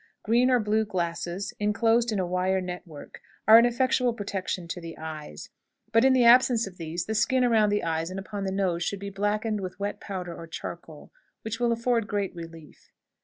[0.23, 4.81] Green or blue glasses, inclosed in a wire net work, are an effectual protection to
[4.81, 5.51] the eyes;
[5.91, 8.81] but, in the absence of these, the skin around the eyes and upon the nose
[8.81, 11.11] should be blackened with wet powder or charcoal,
[11.43, 12.89] which will afford great relief.